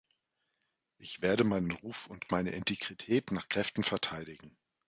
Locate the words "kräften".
3.49-3.83